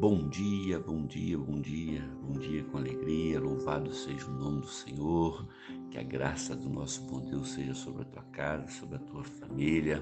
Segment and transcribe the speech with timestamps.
[0.00, 3.40] Bom dia, bom dia, bom dia, bom dia com alegria.
[3.40, 5.44] Louvado seja o nome do Senhor.
[5.90, 9.24] Que a graça do nosso bom Deus seja sobre a tua casa, sobre a tua
[9.24, 10.00] família.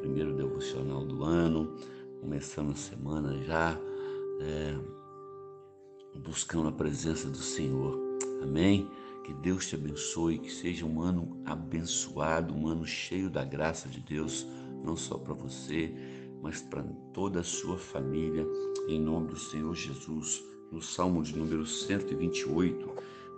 [0.00, 1.76] Primeiro devocional do ano,
[2.22, 3.78] começando a semana já,
[4.40, 4.78] é,
[6.20, 8.00] buscando a presença do Senhor.
[8.42, 8.88] Amém?
[9.24, 14.00] Que Deus te abençoe, que seja um ano abençoado, um ano cheio da graça de
[14.00, 14.46] Deus,
[14.82, 15.94] não só para você,
[16.44, 16.82] mas para
[17.14, 18.46] toda a sua família,
[18.86, 20.44] em nome do Senhor Jesus.
[20.70, 22.92] No Salmo de número 128,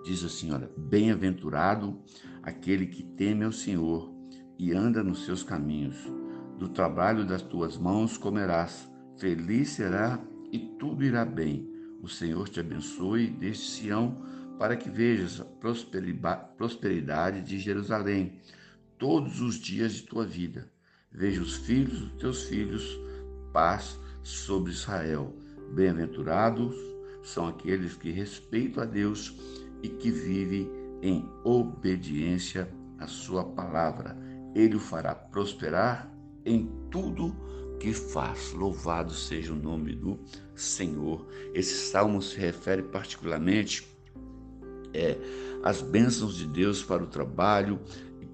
[0.05, 1.97] diz assim: Olha, bem-aventurado
[2.43, 4.13] aquele que teme ao Senhor
[4.59, 5.97] e anda nos seus caminhos.
[6.59, 10.21] Do trabalho das tuas mãos comerás, feliz será
[10.51, 11.71] e tudo irá bem.
[12.03, 14.21] O Senhor te abençoe desde Sião,
[14.59, 18.41] para que vejas a prosperidade de Jerusalém
[18.99, 20.75] todos os dias de tua vida
[21.11, 22.99] Veja os filhos dos teus filhos,
[23.53, 25.35] paz sobre Israel.
[25.73, 26.77] Bem-aventurados
[27.23, 29.35] são aqueles que respeitam a Deus
[29.83, 30.71] e que vivem
[31.03, 34.17] em obediência à sua palavra.
[34.55, 36.11] Ele o fará prosperar
[36.45, 37.35] em tudo
[37.79, 38.53] que faz.
[38.53, 40.19] Louvado seja o nome do
[40.55, 41.27] Senhor.
[41.55, 43.87] Esse salmo se refere particularmente
[44.95, 45.19] é,
[45.63, 47.79] às bênçãos de Deus para o trabalho,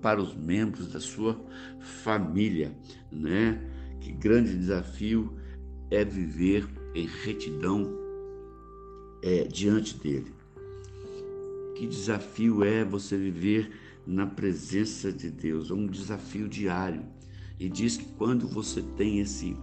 [0.02, 1.40] para os membros da sua
[2.02, 2.76] família,
[3.10, 3.58] né?
[4.00, 5.32] Que grande desafio
[5.90, 7.88] é viver em retidão
[9.22, 10.34] é, diante dele.
[11.76, 13.70] Que desafio é você viver
[14.04, 15.70] na presença de Deus?
[15.70, 17.04] É um desafio diário.
[17.58, 19.56] E diz que quando você tem esse,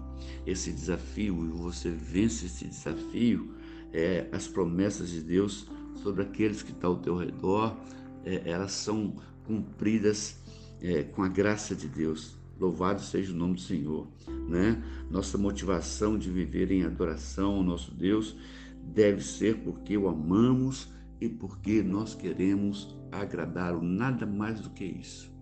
[0.45, 3.53] esse desafio e você vence esse desafio,
[3.91, 5.67] é, as promessas de Deus
[6.01, 7.75] sobre aqueles que estão ao teu redor,
[8.23, 9.15] é, elas são
[9.49, 10.37] cumpridas
[10.79, 12.37] é, com a graça de Deus.
[12.59, 14.07] Louvado seja o nome do Senhor,
[14.47, 14.79] né?
[15.09, 18.37] Nossa motivação de viver em adoração ao nosso Deus
[18.83, 20.89] deve ser porque o amamos
[21.19, 25.33] e porque nós queremos agradá-lo, nada mais do que isso.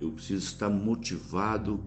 [0.00, 1.82] Eu preciso estar motivado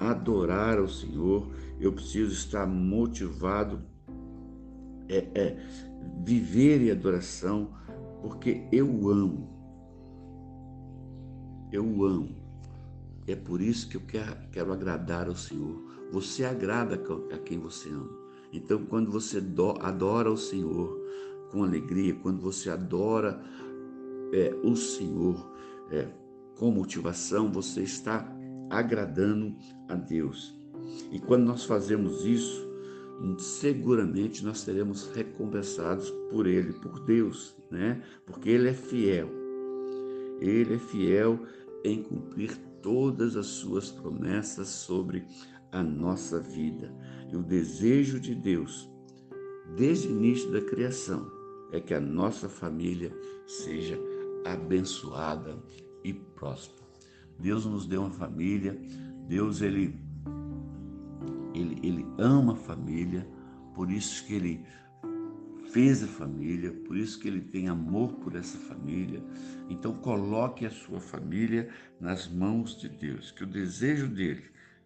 [0.00, 5.66] a adorar ao Senhor, eu preciso estar motivado a é, é,
[6.24, 7.74] viver em adoração,
[8.22, 9.53] porque eu amo
[11.74, 12.36] eu o amo.
[13.26, 15.82] É por isso que eu quero, quero agradar ao Senhor.
[16.12, 17.00] Você agrada
[17.32, 18.10] a quem você ama.
[18.52, 19.42] Então, quando você
[19.80, 21.00] adora o Senhor
[21.50, 23.42] com alegria, quando você adora
[24.32, 25.50] é, o Senhor
[25.90, 26.06] é,
[26.56, 28.28] com motivação, você está
[28.70, 29.56] agradando
[29.88, 30.54] a Deus.
[31.10, 32.64] E quando nós fazemos isso,
[33.38, 38.02] seguramente nós seremos recompensados por Ele, por Deus, né?
[38.26, 39.28] Porque Ele é fiel.
[40.40, 41.40] Ele é fiel
[41.84, 45.26] em cumprir todas as suas promessas sobre
[45.70, 46.92] a nossa vida.
[47.30, 48.90] E o desejo de Deus,
[49.76, 51.30] desde o início da criação,
[51.70, 53.12] é que a nossa família
[53.46, 53.98] seja
[54.44, 55.58] abençoada
[56.02, 56.84] e próspera.
[57.38, 58.80] Deus nos deu uma família,
[59.28, 59.98] Deus ele
[61.54, 63.28] ele, ele ama a família,
[63.74, 64.66] por isso que ele
[65.72, 69.22] fez a família, por isso que ele tem amor por essa família.
[69.68, 71.68] Então coloque a sua família
[72.00, 74.44] nas mãos de Deus, que o desejo dele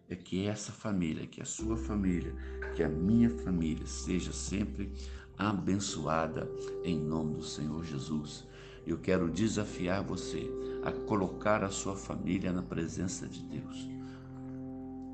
[0.09, 2.33] é que essa família, que a sua família,
[2.75, 4.91] que a minha família seja sempre
[5.37, 6.49] abençoada
[6.83, 8.47] em nome do Senhor Jesus.
[8.87, 10.49] Eu quero desafiar você
[10.83, 13.87] a colocar a sua família na presença de Deus.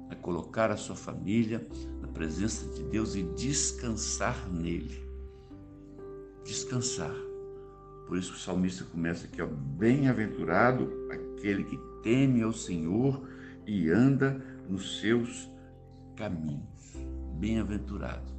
[0.10, 1.68] A colocar a sua família
[2.00, 5.05] na presença de Deus e descansar nele
[6.46, 7.14] descansar.
[8.08, 13.28] Por isso o salmista começa aqui, ó, bem-aventurado aquele que teme ao Senhor
[13.66, 15.50] e anda nos seus
[16.16, 16.96] caminhos.
[17.40, 18.32] Bem-aventurado.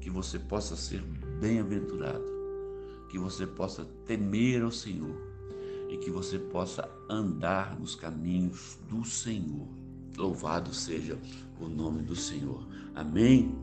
[0.00, 1.02] Que você possa ser
[1.40, 2.24] bem-aventurado.
[3.08, 5.30] Que você possa temer ao Senhor
[5.88, 9.66] e que você possa andar nos caminhos do Senhor.
[10.16, 11.18] Louvado seja
[11.58, 12.64] o nome do Senhor.
[12.94, 13.58] Amém.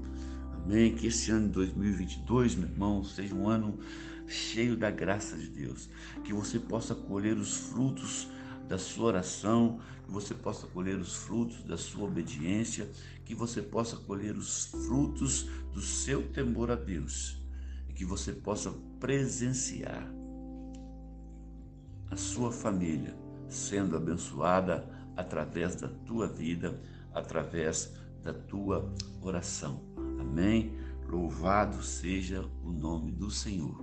[0.68, 0.94] Amém.
[0.94, 3.80] Que esse ano de 2022, meu irmão, seja um ano
[4.28, 5.90] cheio da graça de Deus.
[6.26, 8.28] Que você possa colher os frutos
[8.68, 12.92] da sua oração, que você possa colher os frutos da sua obediência,
[13.24, 15.44] que você possa colher os frutos
[15.74, 17.42] do seu temor a Deus
[17.88, 20.06] e que você possa presenciar
[22.12, 23.16] a sua família
[23.48, 24.86] sendo abençoada
[25.16, 26.78] através da tua vida,
[27.14, 27.94] através
[28.28, 29.82] da tua oração.
[30.20, 30.78] Amém?
[31.10, 33.82] Louvado seja o nome do Senhor.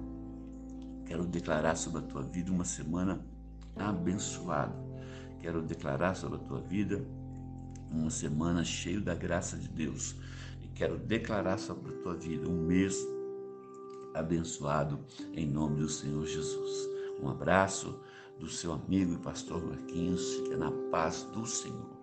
[1.06, 3.24] Quero declarar sobre a tua vida uma semana
[3.74, 4.76] abençoada.
[5.40, 7.02] Quero declarar sobre a tua vida
[7.90, 10.14] uma semana cheia da graça de Deus.
[10.62, 12.98] E quero declarar sobre a tua vida um mês
[14.12, 15.00] abençoado
[15.32, 16.88] em nome do Senhor Jesus.
[17.22, 17.98] Um abraço
[18.38, 21.94] do seu amigo e pastor Marquinhos, fica na paz do Senhor.